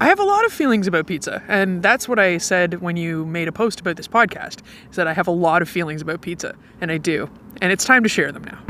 I 0.00 0.06
have 0.06 0.20
a 0.20 0.24
lot 0.24 0.44
of 0.44 0.52
feelings 0.52 0.86
about 0.86 1.08
pizza, 1.08 1.42
and 1.48 1.82
that's 1.82 2.08
what 2.08 2.20
I 2.20 2.38
said 2.38 2.80
when 2.80 2.96
you 2.96 3.26
made 3.26 3.48
a 3.48 3.52
post 3.52 3.80
about 3.80 3.96
this 3.96 4.06
podcast. 4.06 4.60
Is 4.90 4.96
that 4.96 5.08
I 5.08 5.12
have 5.12 5.26
a 5.26 5.32
lot 5.32 5.60
of 5.60 5.68
feelings 5.68 6.02
about 6.02 6.20
pizza, 6.20 6.54
and 6.80 6.92
I 6.92 6.98
do, 6.98 7.28
and 7.60 7.72
it's 7.72 7.84
time 7.84 8.04
to 8.04 8.08
share 8.08 8.30
them 8.30 8.44
now. 8.44 8.64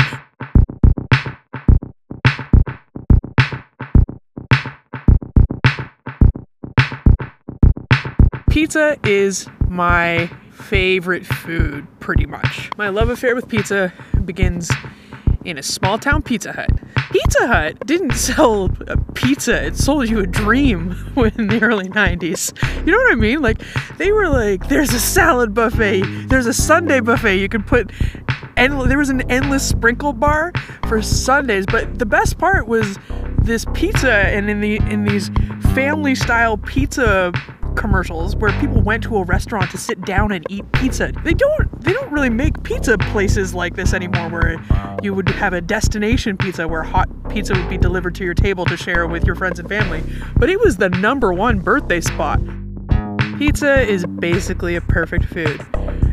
Pizza 8.49 8.97
is 9.05 9.47
my 9.69 10.31
favorite 10.51 11.27
food, 11.27 11.87
pretty 12.01 12.25
much. 12.25 12.71
My 12.79 12.89
love 12.89 13.11
affair 13.11 13.35
with 13.35 13.49
pizza 13.49 13.93
begins 14.25 14.71
in 15.49 15.59
a 15.59 15.63
small 15.63 15.99
town 15.99 16.23
Pizza 16.23 16.53
Hut. 16.53 16.71
Pizza 17.11 17.47
Hut 17.47 17.87
didn't 17.87 18.13
sell 18.15 18.71
a 18.87 18.97
pizza, 19.15 19.67
it 19.67 19.77
sold 19.77 20.09
you 20.09 20.21
a 20.21 20.27
dream 20.27 20.91
in 21.17 21.49
the 21.49 21.61
early 21.63 21.89
90s. 21.89 22.53
You 22.87 22.93
know 22.93 22.99
what 22.99 23.13
I 23.13 23.17
mean? 23.17 23.41
Like, 23.41 23.63
they 23.97 24.13
were 24.13 24.29
like, 24.29 24.69
there's 24.69 24.93
a 24.93 25.01
salad 25.01 25.55
buffet, 25.55 26.03
there's 26.29 26.47
a 26.47 26.53
sundae 26.55 27.01
buffet, 27.01 27.37
you 27.37 27.49
could 27.49 27.67
put. 27.67 27.91
And 28.57 28.91
there 28.91 28.99
was 28.99 29.09
an 29.09 29.31
endless 29.31 29.67
sprinkle 29.67 30.13
bar 30.13 30.53
for 30.89 31.01
sundaes, 31.01 31.65
but 31.67 31.99
the 31.99 32.07
best 32.07 32.39
part 32.39 32.67
was 32.67 32.99
this 33.43 33.65
pizza 33.73 34.13
and 34.13 34.51
in 34.51 34.61
the 34.61 34.77
in 34.91 35.05
these 35.05 35.31
family 35.75 36.15
style 36.15 36.59
pizza 36.59 37.33
commercials 37.79 38.37
where 38.37 38.53
people 38.61 38.83
went 38.83 39.03
to 39.05 39.17
a 39.17 39.25
restaurant 39.25 39.71
to 39.71 39.79
sit 39.79 40.01
down 40.03 40.33
and 40.33 40.45
eat 40.51 40.71
pizza. 40.73 41.13
They 41.25 41.33
don't 41.33 41.81
they 41.83 41.93
don't 41.93 42.11
really 42.11 42.29
make 42.29 42.63
pizza 42.63 42.99
places 42.99 43.55
like 43.55 43.77
this 43.77 43.95
anymore 43.95 44.29
where 44.29 44.63
you 45.03 45.15
would 45.15 45.29
have 45.29 45.53
a 45.53 45.61
destination 45.61 46.37
pizza 46.37 46.67
where 46.67 46.83
hot 46.83 47.09
pizza 47.31 47.55
would 47.55 47.69
be 47.69 47.79
delivered 47.79 48.15
to 48.17 48.25
your 48.25 48.35
table 48.35 48.65
to 48.67 48.77
share 48.77 49.07
with 49.07 49.25
your 49.25 49.37
friends 49.37 49.59
and 49.59 49.69
family. 49.69 50.03
But 50.37 50.51
it 50.51 50.61
was 50.61 50.77
the 50.77 50.91
number 50.91 51.33
one 51.33 51.61
birthday 51.61 52.01
spot. 52.01 52.41
Pizza 53.39 53.81
is 53.81 54.05
basically 54.05 54.75
a 54.75 54.81
perfect 54.81 55.25
food. 55.27 55.65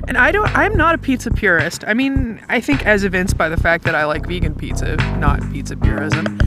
And 0.07 0.17
I 0.17 0.31
don't 0.31 0.55
I'm 0.55 0.77
not 0.77 0.93
a 0.93 0.99
pizza 0.99 1.31
purist. 1.31 1.83
I 1.87 1.95
mean, 1.95 2.39
I 2.47 2.61
think 2.61 2.85
as 2.85 3.03
evinced 3.03 3.37
by 3.37 3.49
the 3.49 3.57
fact 3.57 3.83
that 3.85 3.95
I 3.95 4.05
like 4.05 4.27
vegan 4.27 4.53
pizza, 4.53 4.95
not 5.17 5.41
pizza 5.51 5.75
purism. 5.75 6.37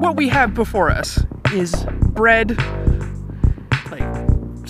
What 0.00 0.16
we 0.16 0.28
have 0.28 0.54
before 0.54 0.90
us 0.90 1.22
is 1.52 1.84
bread, 2.00 2.56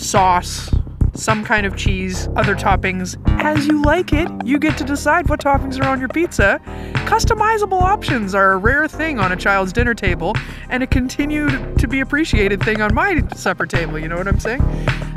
sauce, 0.03 0.69
some 1.15 1.43
kind 1.43 1.65
of 1.65 1.75
cheese, 1.75 2.27
other 2.35 2.55
toppings. 2.55 3.17
As 3.41 3.67
you 3.67 3.81
like 3.81 4.13
it, 4.13 4.29
you 4.45 4.59
get 4.59 4.77
to 4.77 4.83
decide 4.83 5.29
what 5.29 5.39
toppings 5.39 5.79
are 5.79 5.87
on 5.87 5.99
your 5.99 6.09
pizza. 6.09 6.59
Customizable 7.05 7.81
options 7.81 8.33
are 8.33 8.53
a 8.53 8.57
rare 8.57 8.87
thing 8.87 9.19
on 9.19 9.31
a 9.31 9.35
child's 9.35 9.71
dinner 9.73 9.93
table 9.93 10.33
and 10.69 10.81
a 10.83 10.87
continued 10.87 11.77
to 11.77 11.87
be 11.87 11.99
appreciated 11.99 12.63
thing 12.63 12.81
on 12.81 12.93
my 12.93 13.21
supper 13.35 13.65
table, 13.65 13.99
you 13.99 14.07
know 14.07 14.17
what 14.17 14.27
I'm 14.27 14.39
saying? 14.39 14.61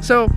So, 0.03 0.31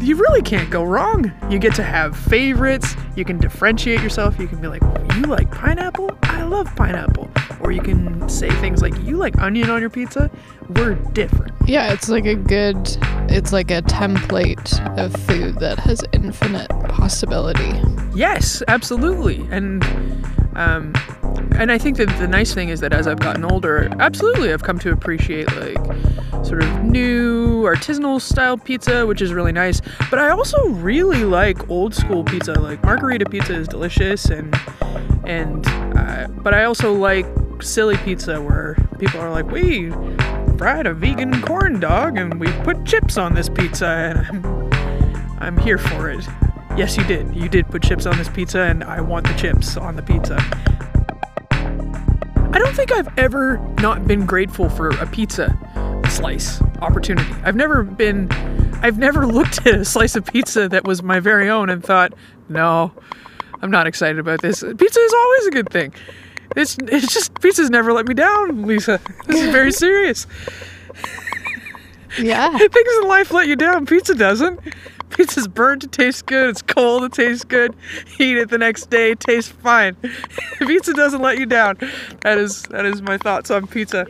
you 0.00 0.14
really 0.16 0.42
can't 0.42 0.70
go 0.70 0.84
wrong. 0.84 1.32
You 1.50 1.58
get 1.58 1.74
to 1.74 1.82
have 1.82 2.16
favorites. 2.16 2.94
You 3.16 3.24
can 3.24 3.38
differentiate 3.38 4.00
yourself. 4.00 4.38
You 4.38 4.46
can 4.46 4.60
be 4.60 4.68
like, 4.68 4.82
you 5.16 5.22
like 5.22 5.50
pineapple? 5.50 6.16
I 6.22 6.42
love 6.42 6.74
pineapple. 6.76 7.28
Or 7.60 7.72
you 7.72 7.82
can 7.82 8.28
say 8.28 8.48
things 8.60 8.82
like, 8.82 8.96
you 9.02 9.16
like 9.16 9.36
onion 9.40 9.68
on 9.68 9.80
your 9.80 9.90
pizza? 9.90 10.30
We're 10.68 10.94
different. 10.94 11.52
Yeah, 11.66 11.92
it's 11.92 12.08
like 12.08 12.24
a 12.24 12.36
good, 12.36 12.86
it's 13.28 13.52
like 13.52 13.70
a 13.70 13.82
template 13.82 14.98
of 14.98 15.12
food 15.26 15.58
that 15.60 15.78
has 15.80 16.02
infinite 16.12 16.68
possibility. 16.88 17.72
Yes, 18.14 18.62
absolutely. 18.68 19.46
And 19.50 19.84
um, 20.56 20.94
and 21.58 21.70
I 21.70 21.78
think 21.78 21.98
that 21.98 22.08
the 22.18 22.26
nice 22.26 22.54
thing 22.54 22.70
is 22.70 22.80
that 22.80 22.92
as 22.92 23.06
I've 23.06 23.20
gotten 23.20 23.44
older, 23.44 23.90
absolutely, 24.00 24.52
I've 24.52 24.62
come 24.62 24.78
to 24.80 24.90
appreciate 24.90 25.54
like 25.56 25.76
sort 26.44 26.62
of 26.62 26.84
new 26.84 27.64
artisanal 27.64 28.20
style 28.20 28.56
pizza, 28.56 29.06
which 29.06 29.20
is 29.20 29.32
really 29.32 29.52
nice. 29.52 29.80
But 30.10 30.18
I 30.18 30.30
also 30.30 30.68
really 30.68 31.24
like 31.24 31.68
old 31.68 31.94
school 31.94 32.24
pizza. 32.24 32.54
Like 32.54 32.82
margherita 32.82 33.26
pizza 33.26 33.54
is 33.54 33.68
delicious, 33.68 34.26
and 34.26 34.54
and 35.24 35.66
uh, 35.66 36.28
but 36.28 36.54
I 36.54 36.64
also 36.64 36.94
like 36.94 37.26
silly 37.60 37.96
pizza 37.98 38.40
where 38.40 38.76
people 38.98 39.20
are 39.20 39.30
like, 39.30 39.46
we 39.50 39.90
fried 40.56 40.86
a 40.86 40.94
vegan 40.94 41.42
corn 41.42 41.80
dog 41.80 42.16
and 42.16 42.40
we 42.40 42.50
put 42.62 42.84
chips 42.84 43.18
on 43.18 43.34
this 43.34 43.48
pizza, 43.48 43.86
and 43.86 44.18
I'm 44.18 44.66
I'm 45.38 45.56
here 45.58 45.78
for 45.78 46.10
it. 46.10 46.26
Yes, 46.76 46.96
you 46.96 47.04
did. 47.04 47.34
You 47.34 47.48
did 47.48 47.66
put 47.68 47.82
chips 47.82 48.06
on 48.06 48.16
this 48.16 48.28
pizza, 48.28 48.60
and 48.60 48.82
I 48.82 49.00
want 49.00 49.26
the 49.26 49.34
chips 49.34 49.76
on 49.76 49.96
the 49.96 50.02
pizza. 50.02 50.36
I 51.50 52.58
don't 52.58 52.74
think 52.74 52.92
I've 52.92 53.08
ever 53.18 53.58
not 53.80 54.06
been 54.06 54.24
grateful 54.24 54.70
for 54.70 54.88
a 54.88 55.06
pizza 55.06 55.58
slice 56.08 56.62
opportunity. 56.80 57.30
I've 57.44 57.56
never 57.56 57.82
been, 57.82 58.30
I've 58.82 58.96
never 58.96 59.26
looked 59.26 59.66
at 59.66 59.74
a 59.74 59.84
slice 59.84 60.16
of 60.16 60.24
pizza 60.24 60.68
that 60.68 60.84
was 60.84 61.02
my 61.02 61.20
very 61.20 61.50
own 61.50 61.68
and 61.68 61.84
thought, 61.84 62.14
no, 62.48 62.92
I'm 63.60 63.70
not 63.70 63.86
excited 63.86 64.18
about 64.18 64.40
this. 64.40 64.62
Pizza 64.62 65.00
is 65.00 65.12
always 65.12 65.46
a 65.46 65.50
good 65.50 65.68
thing. 65.70 65.92
It's, 66.56 66.76
it's 66.82 67.12
just, 67.12 67.40
pizza's 67.40 67.70
never 67.70 67.92
let 67.92 68.08
me 68.08 68.14
down, 68.14 68.66
Lisa. 68.66 69.00
This 69.26 69.42
is 69.42 69.50
very 69.50 69.72
serious. 69.72 70.26
Yeah. 72.18 72.50
Things 72.58 72.96
in 73.02 73.08
life 73.08 73.30
let 73.30 73.46
you 73.46 73.56
down. 73.56 73.86
Pizza 73.86 74.14
doesn't. 74.14 74.60
Pizza's 75.10 75.48
burnt, 75.48 75.84
it 75.84 75.92
tastes 75.92 76.22
good. 76.22 76.50
It's 76.50 76.62
cold, 76.62 77.04
it 77.04 77.12
tastes 77.12 77.44
good. 77.44 77.74
Eat 78.18 78.36
it 78.38 78.50
the 78.50 78.58
next 78.58 78.90
day, 78.90 79.12
it 79.12 79.20
tastes 79.20 79.50
fine. 79.50 79.96
pizza 80.58 80.92
doesn't 80.92 81.22
let 81.22 81.38
you 81.38 81.46
down. 81.46 81.78
That 82.22 82.38
is 82.38 82.62
that 82.64 82.84
is 82.84 83.02
my 83.02 83.16
thoughts 83.16 83.50
on 83.50 83.66
pizza. 83.66 84.06